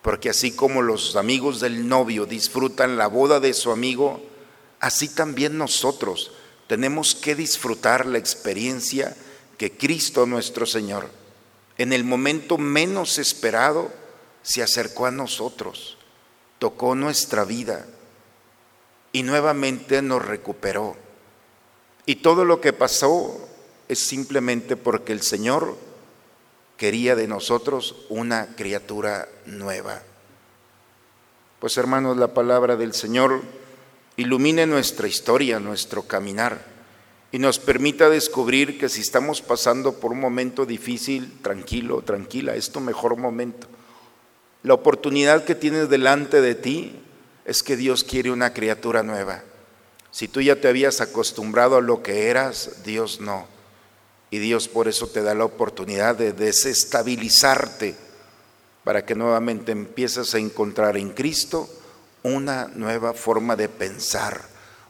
Porque 0.00 0.30
así 0.30 0.52
como 0.52 0.80
los 0.80 1.16
amigos 1.16 1.58
del 1.58 1.88
novio 1.88 2.24
disfrutan 2.24 2.96
la 2.96 3.08
boda 3.08 3.40
de 3.40 3.52
su 3.52 3.72
amigo, 3.72 4.22
así 4.78 5.08
también 5.08 5.58
nosotros 5.58 6.30
tenemos 6.68 7.16
que 7.16 7.34
disfrutar 7.34 8.06
la 8.06 8.18
experiencia 8.18 9.16
que 9.58 9.76
Cristo 9.76 10.24
nuestro 10.24 10.64
Señor, 10.64 11.10
en 11.76 11.92
el 11.92 12.04
momento 12.04 12.56
menos 12.56 13.18
esperado, 13.18 13.90
se 14.42 14.62
acercó 14.62 15.06
a 15.06 15.10
nosotros, 15.10 15.98
tocó 16.58 16.94
nuestra 16.94 17.44
vida 17.44 17.84
y 19.12 19.24
nuevamente 19.24 20.00
nos 20.00 20.24
recuperó. 20.24 20.96
Y 22.06 22.16
todo 22.16 22.44
lo 22.44 22.60
que 22.60 22.72
pasó 22.72 23.48
es 23.88 23.98
simplemente 23.98 24.76
porque 24.76 25.12
el 25.12 25.22
Señor 25.22 25.76
quería 26.76 27.16
de 27.16 27.26
nosotros 27.26 28.06
una 28.08 28.54
criatura 28.54 29.28
nueva. 29.44 30.02
Pues 31.58 31.76
hermanos, 31.76 32.16
la 32.16 32.32
palabra 32.32 32.76
del 32.76 32.94
Señor 32.94 33.42
ilumine 34.16 34.66
nuestra 34.66 35.08
historia, 35.08 35.58
nuestro 35.58 36.02
caminar 36.04 36.77
y 37.30 37.38
nos 37.38 37.58
permita 37.58 38.08
descubrir 38.08 38.78
que 38.78 38.88
si 38.88 39.02
estamos 39.02 39.42
pasando 39.42 39.94
por 39.94 40.12
un 40.12 40.20
momento 40.20 40.64
difícil, 40.64 41.40
tranquilo, 41.42 42.02
tranquila, 42.02 42.54
es 42.54 42.70
tu 42.70 42.80
mejor 42.80 43.16
momento. 43.16 43.66
La 44.62 44.74
oportunidad 44.74 45.44
que 45.44 45.54
tienes 45.54 45.88
delante 45.88 46.40
de 46.40 46.54
ti 46.54 47.00
es 47.44 47.62
que 47.62 47.76
Dios 47.76 48.02
quiere 48.02 48.30
una 48.30 48.54
criatura 48.54 49.02
nueva. 49.02 49.42
Si 50.10 50.26
tú 50.26 50.40
ya 50.40 50.56
te 50.56 50.68
habías 50.68 51.00
acostumbrado 51.00 51.76
a 51.76 51.82
lo 51.82 52.02
que 52.02 52.28
eras, 52.28 52.82
Dios 52.84 53.20
no. 53.20 53.46
Y 54.30 54.38
Dios 54.38 54.68
por 54.68 54.88
eso 54.88 55.06
te 55.06 55.22
da 55.22 55.34
la 55.34 55.44
oportunidad 55.44 56.16
de 56.16 56.32
desestabilizarte 56.32 57.94
para 58.84 59.04
que 59.04 59.14
nuevamente 59.14 59.72
empieces 59.72 60.34
a 60.34 60.38
encontrar 60.38 60.96
en 60.96 61.10
Cristo 61.10 61.68
una 62.22 62.68
nueva 62.68 63.12
forma 63.12 63.54
de 63.54 63.68
pensar, 63.68 64.40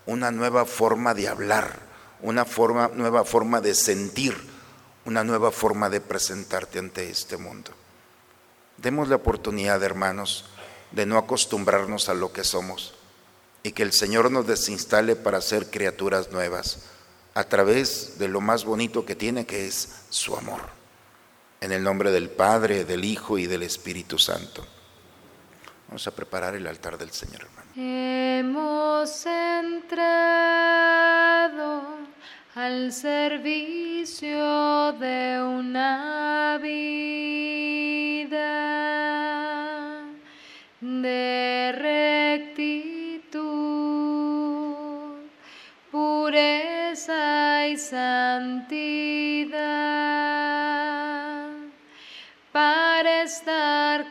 una 0.06 0.30
nueva 0.30 0.64
forma 0.64 1.14
de 1.14 1.28
hablar, 1.28 1.87
una 2.22 2.44
forma, 2.44 2.88
nueva 2.94 3.24
forma 3.24 3.60
de 3.60 3.74
sentir, 3.74 4.36
una 5.04 5.24
nueva 5.24 5.50
forma 5.50 5.88
de 5.88 6.00
presentarte 6.00 6.78
ante 6.78 7.10
este 7.10 7.36
mundo. 7.36 7.70
Demos 8.76 9.08
la 9.08 9.16
oportunidad, 9.16 9.82
hermanos, 9.82 10.46
de 10.92 11.06
no 11.06 11.18
acostumbrarnos 11.18 12.08
a 12.08 12.14
lo 12.14 12.32
que 12.32 12.44
somos 12.44 12.94
y 13.62 13.72
que 13.72 13.82
el 13.82 13.92
Señor 13.92 14.30
nos 14.30 14.46
desinstale 14.46 15.16
para 15.16 15.40
ser 15.40 15.70
criaturas 15.70 16.30
nuevas 16.30 16.78
a 17.34 17.44
través 17.44 18.18
de 18.18 18.28
lo 18.28 18.40
más 18.40 18.64
bonito 18.64 19.04
que 19.04 19.14
tiene, 19.14 19.46
que 19.46 19.66
es 19.66 19.88
su 20.10 20.36
amor. 20.36 20.60
En 21.60 21.72
el 21.72 21.82
nombre 21.82 22.10
del 22.10 22.30
Padre, 22.30 22.84
del 22.84 23.04
Hijo 23.04 23.38
y 23.38 23.46
del 23.46 23.62
Espíritu 23.62 24.18
Santo. 24.18 24.66
Vamos 25.88 26.06
a 26.06 26.14
preparar 26.14 26.54
el 26.54 26.66
altar 26.66 26.98
del 26.98 27.10
Señor, 27.10 27.44
hermano. 27.44 27.70
Hemos 27.74 29.24
entrado 29.24 29.96
al 32.54 32.92
servicio 32.92 34.92
de 34.92 35.42
una 35.42 36.58
vida 36.60 37.88
de 40.82 41.72
rectitud, 42.52 43.40
pureza 45.90 47.66
y 47.66 47.78
santidad. 47.78 49.37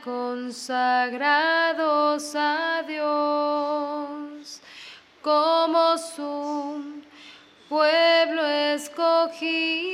Consagrados 0.03 1.15
a 2.35 2.83
Dios 2.87 4.61
como 5.21 5.97
su 5.97 7.01
pueblo 7.69 8.45
escogido. 8.45 9.87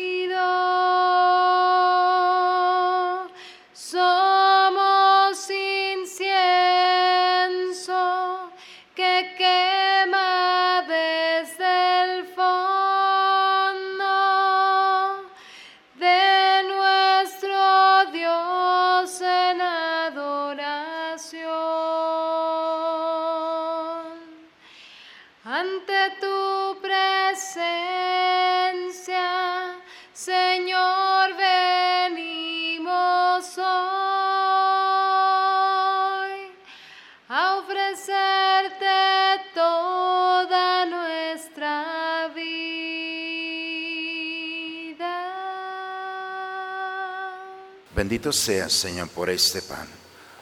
Bendito 47.95 48.33
seas, 48.33 48.73
Señor, 48.73 49.07
por 49.09 49.29
este 49.29 49.61
pan, 49.61 49.87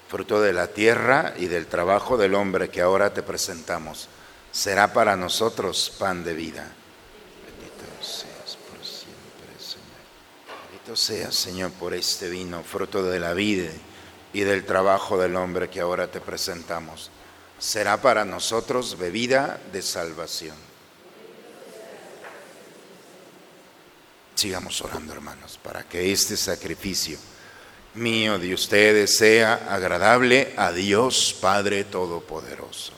fruto 0.08 0.42
de 0.42 0.54
la 0.54 0.68
tierra 0.68 1.34
y 1.38 1.48
del 1.48 1.68
trabajo 1.68 2.18
del 2.18 2.34
hombre 2.34 2.70
que 2.70 2.82
ahora 2.82 3.14
te 3.14 3.24
presentamos. 3.24 4.08
Será 4.52 4.94
para 4.94 5.16
nosotros 5.16 5.94
pan 6.00 6.24
de 6.24 6.34
vida. 6.34 6.72
Bendito 7.46 7.86
seas 8.02 8.58
por 8.70 8.84
siempre, 8.86 9.60
Señor. 9.60 10.70
Bendito 10.72 10.96
seas, 10.96 11.36
Señor, 11.36 11.72
por 11.74 11.94
este 11.94 12.30
vino, 12.30 12.64
fruto 12.64 13.04
de 13.04 13.20
la 13.20 13.34
vida 13.34 13.70
y 14.34 14.42
del 14.42 14.66
trabajo 14.66 15.18
del 15.18 15.36
hombre 15.36 15.70
que 15.70 15.82
ahora 15.82 16.10
te 16.10 16.22
presentamos. 16.22 17.12
Será 17.60 18.02
para 18.02 18.24
nosotros 18.24 18.98
bebida 18.98 19.60
de 19.72 19.82
salvación. 19.82 20.71
Sigamos 24.42 24.82
orando, 24.82 25.14
hermanos, 25.14 25.60
para 25.62 25.84
que 25.84 26.12
este 26.12 26.36
sacrificio 26.36 27.20
mío 27.94 28.40
de 28.40 28.56
ustedes 28.56 29.16
sea 29.16 29.68
agradable 29.70 30.56
a 30.58 30.72
Dios 30.72 31.38
Padre 31.40 31.84
Todopoderoso. 31.84 32.92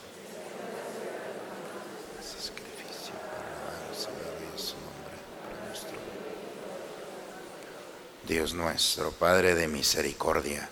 Dios 8.25 8.53
nuestro, 8.53 9.12
Padre 9.12 9.53
de 9.53 9.67
misericordia, 9.67 10.69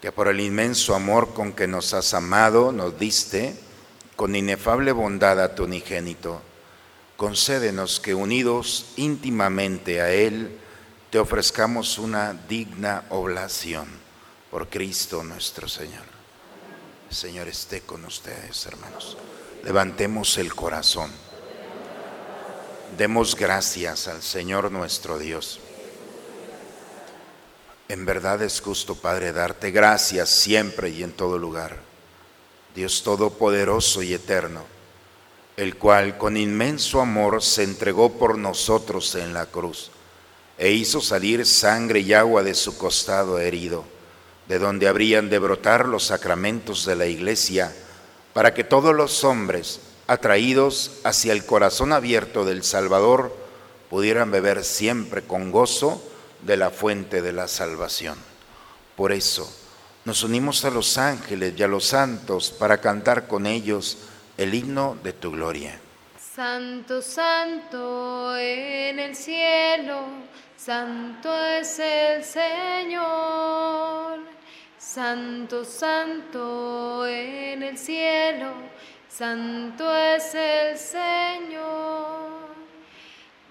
que 0.00 0.12
por 0.12 0.28
el 0.28 0.40
inmenso 0.40 0.94
amor 0.94 1.34
con 1.34 1.52
que 1.52 1.66
nos 1.66 1.92
has 1.92 2.14
amado, 2.14 2.72
nos 2.72 2.98
diste 2.98 3.54
con 4.16 4.34
inefable 4.34 4.92
bondad 4.92 5.38
a 5.42 5.54
tu 5.54 5.64
unigénito. 5.64 6.40
Concédenos 7.16 7.98
que 7.98 8.14
unidos 8.14 8.86
íntimamente 8.96 10.02
a 10.02 10.10
Él, 10.10 10.58
te 11.10 11.18
ofrezcamos 11.18 11.98
una 11.98 12.34
digna 12.34 13.04
oblación 13.08 13.88
por 14.50 14.68
Cristo 14.68 15.22
nuestro 15.22 15.66
Señor. 15.66 16.04
El 17.08 17.16
Señor 17.16 17.48
esté 17.48 17.80
con 17.80 18.04
ustedes, 18.04 18.66
hermanos. 18.66 19.16
Levantemos 19.64 20.36
el 20.38 20.54
corazón. 20.54 21.10
Demos 22.98 23.34
gracias 23.34 24.08
al 24.08 24.22
Señor 24.22 24.70
nuestro 24.70 25.18
Dios. 25.18 25.60
En 27.88 28.04
verdad 28.04 28.42
es 28.42 28.60
justo, 28.60 28.96
Padre, 28.96 29.32
darte 29.32 29.70
gracias 29.70 30.28
siempre 30.28 30.90
y 30.90 31.02
en 31.02 31.12
todo 31.12 31.38
lugar. 31.38 31.78
Dios 32.74 33.02
Todopoderoso 33.02 34.02
y 34.02 34.12
Eterno, 34.12 34.64
el 35.56 35.76
cual 35.76 36.18
con 36.18 36.36
inmenso 36.36 37.00
amor 37.00 37.42
se 37.42 37.62
entregó 37.62 38.12
por 38.12 38.36
nosotros 38.36 39.14
en 39.14 39.32
la 39.32 39.46
cruz 39.46 39.90
e 40.58 40.70
hizo 40.70 41.00
salir 41.00 41.46
sangre 41.46 42.00
y 42.00 42.12
agua 42.12 42.42
de 42.42 42.54
su 42.54 42.78
costado 42.78 43.38
herido, 43.38 43.84
de 44.48 44.58
donde 44.58 44.88
habrían 44.88 45.28
de 45.28 45.38
brotar 45.38 45.86
los 45.86 46.04
sacramentos 46.04 46.86
de 46.86 46.96
la 46.96 47.06
iglesia, 47.06 47.74
para 48.32 48.54
que 48.54 48.64
todos 48.64 48.94
los 48.94 49.24
hombres, 49.24 49.80
atraídos 50.06 50.92
hacia 51.04 51.32
el 51.32 51.44
corazón 51.44 51.92
abierto 51.92 52.44
del 52.44 52.62
Salvador, 52.64 53.36
pudieran 53.90 54.30
beber 54.30 54.64
siempre 54.64 55.22
con 55.22 55.50
gozo 55.52 56.02
de 56.42 56.56
la 56.56 56.70
fuente 56.70 57.22
de 57.22 57.32
la 57.32 57.48
salvación. 57.48 58.16
Por 58.96 59.12
eso 59.12 59.50
nos 60.04 60.22
unimos 60.22 60.64
a 60.64 60.70
los 60.70 60.96
ángeles 60.96 61.54
y 61.56 61.62
a 61.62 61.68
los 61.68 61.86
santos 61.86 62.50
para 62.50 62.80
cantar 62.80 63.26
con 63.26 63.46
ellos 63.46 63.98
el 64.36 64.54
himno 64.54 64.96
de 65.02 65.14
tu 65.14 65.32
gloria. 65.32 65.80
Santo, 66.18 67.00
santo 67.00 68.36
en 68.36 68.98
el 68.98 69.16
cielo, 69.16 70.02
santo 70.56 71.34
es 71.46 71.78
el 71.78 72.22
Señor. 72.22 74.20
Santo, 74.78 75.64
santo 75.64 77.06
en 77.06 77.62
el 77.62 77.78
cielo, 77.78 78.52
santo 79.08 79.96
es 79.96 80.34
el 80.34 80.76
Señor. 80.76 82.26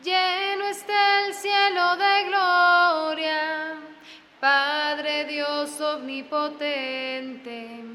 Lleno 0.03 0.67
está 0.67 1.25
el 1.25 1.33
cielo 1.33 1.97
de 1.97 2.25
gloria, 2.27 3.73
Padre 4.39 5.25
Dios 5.25 5.81
omnipotente. 5.81 7.94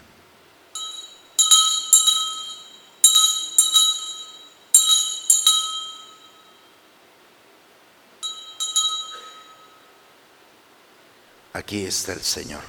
Aquí 11.53 11.85
está 11.85 12.13
el 12.13 12.21
Señor. 12.21 12.61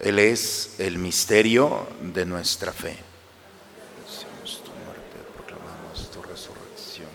Él 0.00 0.18
es 0.18 0.74
el 0.78 0.98
misterio 0.98 1.86
de 2.02 2.26
nuestra 2.26 2.72
fe. 2.72 2.96
Tu 4.44 4.70
muerte, 4.84 5.16
proclamamos 5.34 6.10
tu 6.10 6.22
resurrección. 6.22 7.08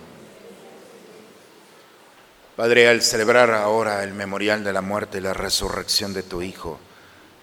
Padre, 2.56 2.90
al 2.90 3.04
celebrar 3.04 3.52
ahora 3.52 4.04
el 4.04 4.14
memorial 4.14 4.64
de 4.64 4.74
la 4.74 4.82
muerte 4.82 5.20
y 5.20 5.22
la 5.22 5.34
resurrección 5.34 6.14
de 6.14 6.24
tu 6.24 6.42
Hijo, 6.42 6.80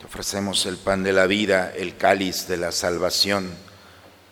te 0.01 0.07
ofrecemos 0.07 0.67
el 0.67 0.77
pan 0.77 1.05
de 1.05 1.13
la 1.13 1.27
vida, 1.27 1.73
el 1.75 1.97
cáliz 1.97 2.49
de 2.49 2.57
la 2.57 2.73
salvación, 2.73 3.55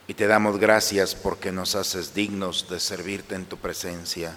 y 0.09 0.14
te 0.14 0.27
damos 0.27 0.59
gracias 0.59 1.14
porque 1.14 1.53
nos 1.53 1.77
haces 1.77 2.14
dignos 2.14 2.69
de 2.69 2.81
servirte 2.81 3.37
en 3.37 3.47
tu 3.47 3.57
presencia. 3.57 4.37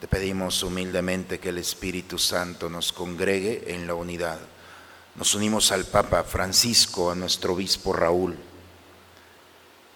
Te 0.00 0.08
pedimos 0.08 0.62
humildemente 0.62 1.38
que 1.38 1.48
el 1.48 1.56
Espíritu 1.56 2.18
Santo 2.18 2.68
nos 2.68 2.92
congregue 2.92 3.74
en 3.74 3.86
la 3.86 3.94
unidad. 3.94 4.38
Nos 5.14 5.34
unimos 5.34 5.72
al 5.72 5.86
Papa 5.86 6.22
Francisco, 6.22 7.10
a 7.10 7.14
nuestro 7.14 7.54
obispo 7.54 7.94
Raúl. 7.94 8.36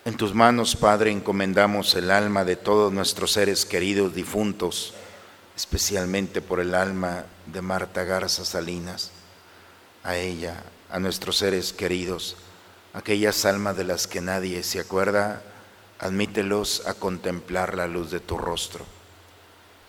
En 0.07 0.17
tus 0.17 0.35
manos, 0.35 0.75
Padre, 0.75 1.11
encomendamos 1.11 1.95
el 1.97 2.11
alma 2.11 2.47
de 2.47 2.57
todos 2.57 2.91
nuestros 2.91 3.33
seres 3.33 3.67
queridos 3.67 4.15
difuntos, 4.15 4.95
especialmente 5.55 6.41
por 6.41 6.61
el 6.61 6.75
alma 6.75 7.27
de 7.45 7.61
Marta 7.61 8.05
Garza 8.05 8.47
Salinas, 8.47 9.11
a 10.03 10.17
ella, 10.17 10.65
a 10.89 10.99
nuestros 10.99 11.37
seres 11.37 11.75
queridos, 11.75 12.39
aquellas 12.95 13.45
almas 13.45 13.77
de 13.77 13.85
las 13.85 14.07
que 14.07 14.23
nadie 14.23 14.63
se 14.63 14.81
acuerda, 14.81 15.43
admítelos 15.99 16.87
a 16.87 16.95
contemplar 16.95 17.77
la 17.77 17.87
luz 17.87 18.11
de 18.11 18.21
tu 18.21 18.39
rostro. 18.39 18.87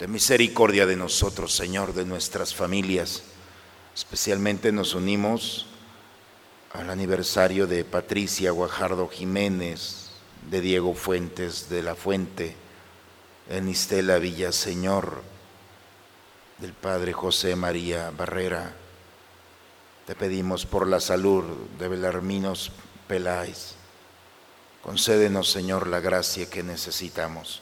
De 0.02 0.08
misericordia 0.08 0.88
de 0.88 0.96
nosotros, 0.96 1.54
Señor, 1.54 1.94
de 1.94 2.06
nuestras 2.06 2.56
familias. 2.56 3.22
Especialmente 3.94 4.72
nos 4.72 4.96
unimos 4.96 5.68
al 6.74 6.90
aniversario 6.90 7.68
de 7.68 7.86
Patricia 7.86 8.50
Guajardo 8.50 9.08
Jiménez, 9.10 10.10
de 10.50 10.60
Diego 10.60 10.96
Fuentes 10.96 11.70
de 11.70 11.84
la 11.84 11.94
Fuente, 11.94 12.56
de 13.48 13.62
Nistela 13.62 14.18
Villaseñor, 14.18 15.22
del 16.58 16.74
Padre 16.74 17.14
José 17.14 17.56
María 17.56 18.10
Barrera. 18.10 18.74
Te 20.08 20.16
pedimos 20.16 20.66
por 20.66 20.88
la 20.88 21.00
salud 21.00 21.44
de 21.78 21.88
Belarminos 21.88 22.72
Peláez. 23.08 23.76
Concédenos, 24.82 25.52
Señor, 25.52 25.86
la 25.86 26.00
gracia 26.00 26.50
que 26.50 26.64
necesitamos 26.64 27.62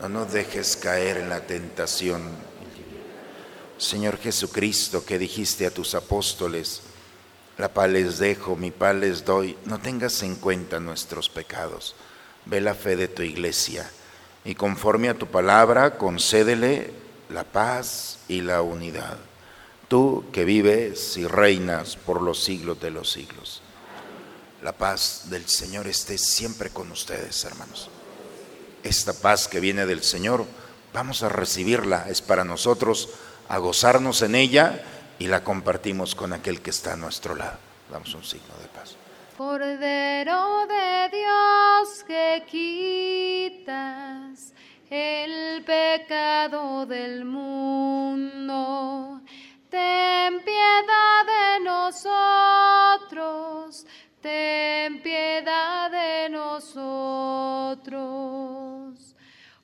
no 0.00 0.08
nos 0.08 0.32
dejes 0.32 0.76
caer 0.76 1.18
en 1.18 1.28
la 1.28 1.40
tentación. 1.40 2.22
Señor 3.78 4.18
Jesucristo, 4.18 5.04
que 5.04 5.18
dijiste 5.18 5.66
a 5.66 5.70
tus 5.70 5.94
apóstoles, 5.94 6.82
la 7.58 7.72
paz 7.72 7.90
les 7.90 8.18
dejo, 8.18 8.56
mi 8.56 8.70
paz 8.70 8.94
les 8.96 9.24
doy, 9.24 9.56
no 9.64 9.78
tengas 9.78 10.22
en 10.22 10.36
cuenta 10.36 10.80
nuestros 10.80 11.28
pecados. 11.28 11.94
Ve 12.46 12.60
la 12.60 12.74
fe 12.74 12.96
de 12.96 13.08
tu 13.08 13.22
iglesia 13.22 13.88
y 14.44 14.54
conforme 14.54 15.08
a 15.08 15.14
tu 15.14 15.26
palabra, 15.26 15.96
concédele 15.96 16.90
la 17.30 17.44
paz 17.44 18.18
y 18.28 18.42
la 18.42 18.62
unidad. 18.62 19.18
Tú 19.88 20.24
que 20.32 20.44
vives 20.44 21.16
y 21.16 21.26
reinas 21.26 21.96
por 21.96 22.20
los 22.20 22.42
siglos 22.42 22.80
de 22.80 22.90
los 22.90 23.10
siglos. 23.10 23.62
La 24.62 24.72
paz 24.72 25.24
del 25.30 25.46
Señor 25.46 25.86
esté 25.86 26.18
siempre 26.18 26.70
con 26.70 26.90
ustedes, 26.90 27.44
hermanos 27.44 27.90
esta 28.84 29.12
paz 29.12 29.48
que 29.48 29.60
viene 29.60 29.84
del 29.86 30.02
Señor, 30.02 30.46
vamos 30.92 31.22
a 31.22 31.28
recibirla, 31.28 32.06
es 32.08 32.22
para 32.22 32.44
nosotros, 32.44 33.10
a 33.48 33.58
gozarnos 33.58 34.22
en 34.22 34.36
ella 34.36 34.84
y 35.18 35.26
la 35.26 35.42
compartimos 35.42 36.14
con 36.14 36.32
aquel 36.32 36.60
que 36.60 36.70
está 36.70 36.92
a 36.92 36.96
nuestro 36.96 37.34
lado. 37.34 37.58
Damos 37.90 38.14
un 38.14 38.22
signo 38.24 38.54
de 38.62 38.68
paz. 38.68 38.94
Cordero 39.36 40.68
de 40.68 41.08
Dios 41.10 42.04
que 42.06 42.44
quitas 42.48 44.52
el 44.88 45.64
pecado 45.64 46.86
del 46.86 47.24
mundo, 47.24 49.20
ten 49.70 50.40
piedad 50.44 51.26
de 51.26 51.58
nosotros 51.64 52.94
ten 54.24 55.02
piedad 55.02 55.90
de 55.90 56.30
nosotros. 56.30 58.13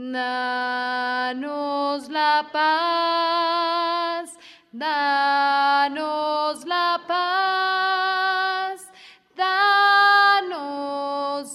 danos 0.00 2.08
la 2.08 2.48
paz, 2.52 4.38
danos 4.72 6.64
la 6.64 7.00
paz, 7.06 8.90
danos, 9.36 10.48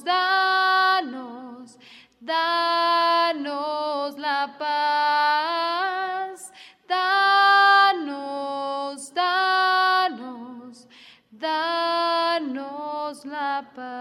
danos, 0.03 1.79
danos 2.21 4.17
la 4.19 4.55
paz, 4.59 6.51
danos, 6.87 9.11
danos, 9.13 10.87
danos 11.31 13.25
la 13.25 13.71
paz. 13.75 13.94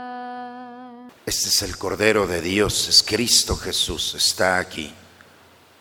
Este 1.36 1.48
es 1.48 1.62
el 1.62 1.76
Cordero 1.76 2.28
de 2.28 2.40
Dios, 2.40 2.88
es 2.88 3.02
Cristo 3.02 3.56
Jesús, 3.56 4.14
está 4.14 4.58
aquí. 4.58 4.94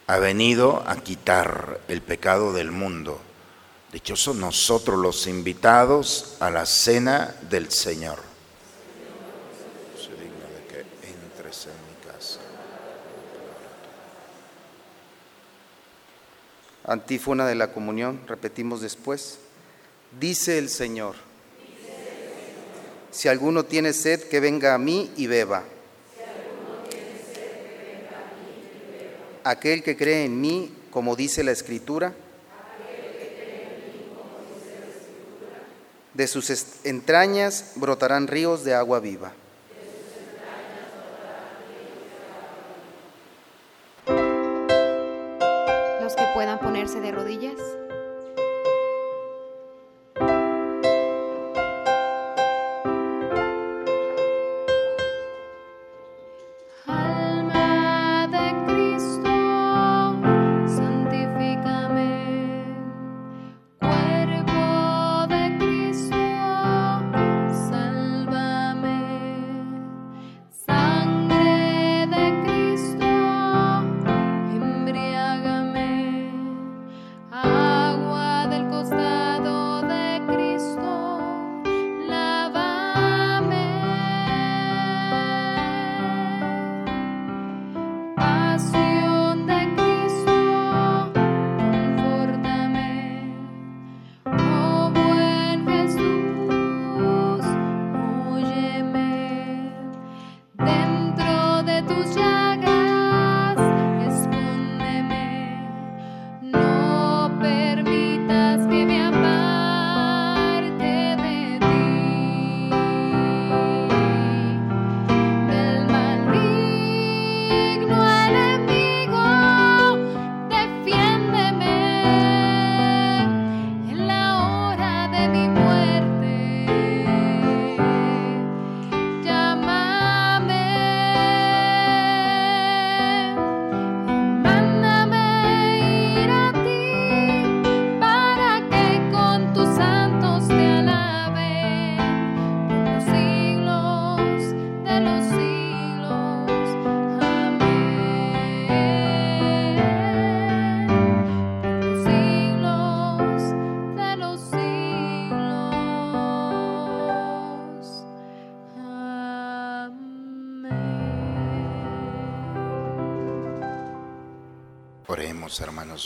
Ha 0.08 0.18
venido 0.18 0.84
a 0.88 0.96
quitar 0.96 1.80
el 1.88 2.02
pecado 2.02 2.54
del 2.54 2.72
mundo. 2.72 3.22
Dichosos 3.92 4.36
nosotros 4.36 4.98
los 4.98 5.28
invitados 5.28 6.38
a 6.40 6.50
la 6.50 6.66
cena 6.66 7.36
del 7.52 7.72
Señor. 7.72 8.18
Soy 9.96 10.16
digno 10.16 10.48
de 10.58 10.66
que 10.68 10.80
entres 11.08 11.68
en 11.68 11.74
mi 11.86 12.12
casa. 12.12 12.40
Antífona 16.84 17.46
de 17.46 17.54
la 17.54 17.72
comunión, 17.72 18.22
repetimos 18.26 18.82
después. 18.82 19.38
Dice 20.20 20.58
el 20.58 20.70
Señor, 20.70 21.16
si 23.14 23.30
alguno 23.30 23.64
tiene 23.64 23.94
sed, 23.94 24.24
que 24.24 24.40
venga 24.40 24.74
a 24.74 24.80
mí 24.80 25.12
y 25.16 25.28
beba. 25.28 25.64
Aquel 29.44 29.84
que 29.84 29.96
cree 29.96 30.26
en 30.26 30.42
mí, 30.42 30.74
como 30.90 31.16
dice 31.16 31.44
la 31.44 31.52
Escritura, 31.52 32.14
de 36.14 36.28
sus 36.28 36.50
entrañas 36.84 37.74
brotarán 37.76 38.28
ríos 38.28 38.64
de 38.64 38.74
agua 38.74 39.00
viva. 39.00 39.34
Los 46.02 46.16
que 46.16 46.26
puedan 46.34 46.60
ponerse 46.60 47.00
de 47.00 47.12
rodillas. 47.12 47.73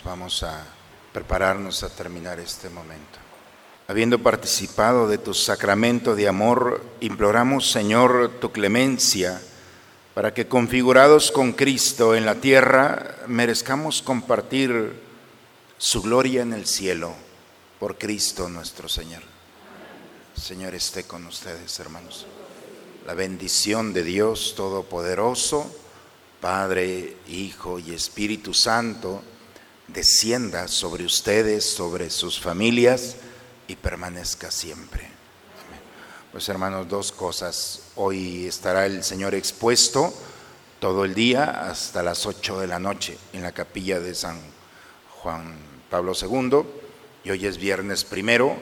Vamos 0.03 0.43
a 0.43 0.65
prepararnos 1.13 1.83
a 1.83 1.89
terminar 1.89 2.39
este 2.39 2.69
momento. 2.69 3.19
Habiendo 3.87 4.19
participado 4.19 5.07
de 5.07 5.17
tu 5.17 5.33
sacramento 5.33 6.15
de 6.15 6.27
amor, 6.27 6.83
imploramos, 6.99 7.71
Señor, 7.71 8.33
tu 8.41 8.51
clemencia 8.51 9.41
para 10.13 10.33
que 10.33 10.47
configurados 10.47 11.31
con 11.31 11.53
Cristo 11.53 12.15
en 12.15 12.25
la 12.25 12.35
tierra, 12.35 13.17
merezcamos 13.27 14.01
compartir 14.01 14.99
su 15.77 16.01
gloria 16.01 16.41
en 16.41 16.53
el 16.53 16.65
cielo 16.65 17.13
por 17.79 17.97
Cristo 17.97 18.49
nuestro 18.49 18.89
Señor. 18.89 19.21
Señor 20.35 20.73
esté 20.75 21.03
con 21.03 21.25
ustedes, 21.25 21.79
hermanos. 21.79 22.25
La 23.05 23.13
bendición 23.13 23.93
de 23.93 24.03
Dios 24.03 24.53
Todopoderoso, 24.55 25.73
Padre, 26.41 27.17
Hijo 27.27 27.79
y 27.79 27.93
Espíritu 27.93 28.53
Santo, 28.53 29.21
descienda 29.87 30.67
sobre 30.67 31.05
ustedes, 31.05 31.65
sobre 31.65 32.09
sus 32.09 32.39
familias 32.39 33.15
y 33.67 33.75
permanezca 33.75 34.51
siempre. 34.51 35.07
Pues 36.31 36.49
hermanos, 36.49 36.87
dos 36.87 37.11
cosas. 37.11 37.81
Hoy 37.95 38.45
estará 38.45 38.85
el 38.85 39.03
Señor 39.03 39.33
expuesto 39.33 40.13
todo 40.79 41.05
el 41.05 41.15
día 41.15 41.69
hasta 41.69 42.03
las 42.03 42.25
8 42.25 42.59
de 42.59 42.67
la 42.67 42.79
noche 42.79 43.17
en 43.33 43.41
la 43.41 43.51
capilla 43.51 43.99
de 43.99 44.13
San 44.13 44.39
Juan 45.21 45.55
Pablo 45.89 46.13
II 46.13 46.63
y 47.23 47.31
hoy 47.31 47.45
es 47.45 47.57
viernes 47.57 48.03
primero. 48.03 48.55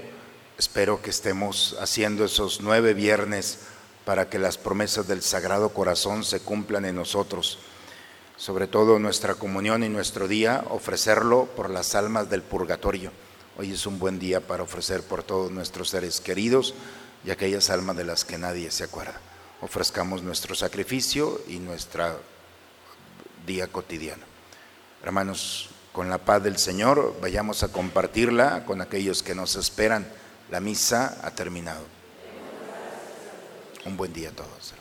Espero 0.58 1.02
que 1.02 1.10
estemos 1.10 1.76
haciendo 1.82 2.24
esos 2.24 2.62
nueve 2.62 2.94
viernes 2.94 3.60
para 4.06 4.30
que 4.30 4.40
las 4.40 4.58
promesas 4.58 5.08
del 5.08 5.22
Sagrado 5.22 5.70
Corazón 5.70 6.24
se 6.24 6.40
cumplan 6.40 6.86
en 6.86 6.96
nosotros. 6.96 7.60
Sobre 8.38 8.68
todo 8.68 9.00
nuestra 9.00 9.36
comunión 9.36 9.84
y 9.84 9.90
nuestro 9.90 10.28
día, 10.28 10.66
ofrecerlo 10.70 11.46
por 11.56 11.70
las 11.70 11.96
almas 11.96 12.30
del 12.30 12.42
purgatorio. 12.42 13.12
Hoy 13.58 13.72
es 13.72 13.86
un 13.86 13.98
buen 13.98 14.20
día 14.20 14.42
para 14.42 14.64
ofrecer 14.64 15.04
por 15.04 15.24
todos 15.24 15.52
nuestros 15.52 15.90
seres 15.90 16.20
queridos 16.20 16.74
y 17.24 17.32
aquellas 17.32 17.70
almas 17.70 17.96
de 17.96 18.04
las 18.04 18.26
que 18.26 18.38
nadie 18.38 18.70
se 18.72 18.84
acuerda. 18.84 19.22
Ofrezcamos 19.62 20.22
nuestro 20.22 20.54
sacrificio 20.54 21.40
y 21.48 21.60
nuestro 21.60 22.20
día 23.48 23.68
cotidiano. 23.68 24.24
Hermanos, 25.02 25.70
con 25.94 26.10
la 26.10 26.18
paz 26.18 26.44
del 26.44 26.58
Señor, 26.58 27.16
vayamos 27.22 27.64
a 27.64 27.70
compartirla 27.70 28.66
con 28.66 28.82
aquellos 28.82 29.24
que 29.24 29.34
nos 29.34 29.56
esperan. 29.56 30.06
La 30.52 30.60
misa 30.60 31.20
ha 31.24 31.32
terminado. 31.32 31.86
Un 33.86 33.96
buen 33.96 34.12
día 34.12 34.30
a 34.30 34.34
todos. 34.34 34.74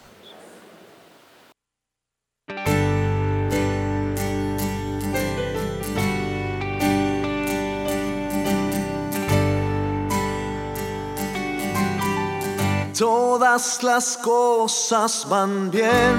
Todas 12.96 13.82
las 13.82 14.16
cosas 14.16 15.26
van 15.28 15.68
bien 15.68 16.16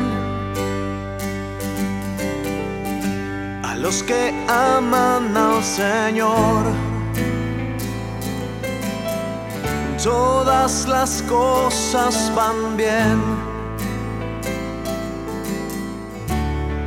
a 3.64 3.76
los 3.76 4.04
que 4.04 4.34
aman 4.50 5.38
al 5.38 5.64
Señor. 5.64 6.66
Todas 10.04 10.86
las 10.90 11.22
cosas 11.22 12.30
van 12.36 12.76
bien 12.76 13.22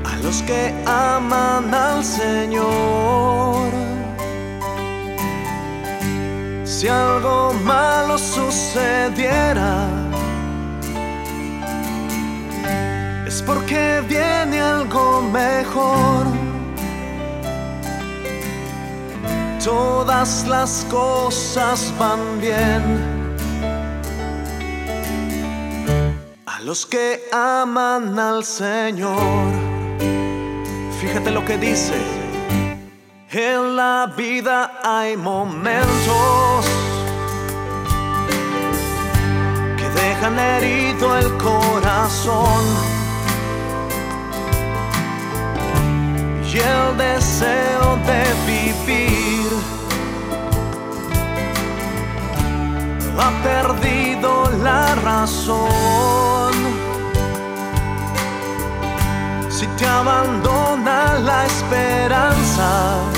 a 0.05 0.17
los 0.23 0.43
que 0.43 0.75
aman 0.85 1.73
al 1.73 2.05
Señor. 2.05 3.88
Si 6.79 6.87
algo 6.87 7.53
malo 7.65 8.17
sucediera, 8.17 9.89
es 13.27 13.43
porque 13.43 14.01
viene 14.09 14.61
algo 14.61 15.23
mejor. 15.23 16.25
todas 19.65 20.47
las 20.47 20.87
cosas 20.89 21.93
van 21.99 22.41
bien. 22.41 22.83
A 26.47 26.61
los 26.61 26.87
que 26.87 27.25
aman 27.33 28.17
al 28.17 28.45
Señor, 28.45 29.51
fíjate 31.01 31.33
lo 31.33 31.45
que 31.45 31.59
dice. 31.59 32.28
En 33.31 33.77
la 33.77 34.11
vida 34.17 34.81
hay 34.83 35.15
momentos 35.15 36.65
que 39.77 39.87
dejan 39.91 40.39
herido 40.39 41.15
el 41.19 41.37
corazón 41.37 42.65
y 46.43 46.57
el 46.57 46.97
deseo 46.97 47.99
de 48.07 48.25
vivir 48.47 49.51
ha 53.19 53.31
perdido 53.43 54.51
la 54.63 54.95
razón. 54.95 56.55
Si 59.51 59.67
te 59.77 59.87
abandona 59.87 61.19
la 61.19 61.45
esperanza, 61.45 63.18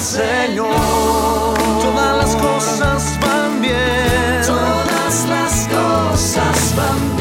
Señor, 0.00 0.68
todas 1.82 2.16
las 2.18 2.36
cosas 2.36 3.18
van 3.20 3.60
bien, 3.60 4.42
todas 4.46 5.26
las 5.28 5.68
cosas 5.68 6.74
van 6.76 7.16
bien. 7.16 7.17